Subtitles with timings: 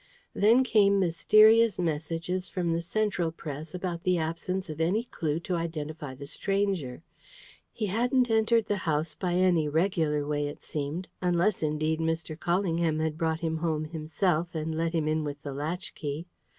[0.33, 5.53] Then came mysterious messages from the Central Press about the absence of any clue to
[5.55, 7.03] identify the stranger.
[7.71, 12.35] He hadn't entered the house by any regular way, it seemed; unless, indeed, Mr.
[12.35, 16.25] Callingham had brought him home himself and let him in with the latchkey.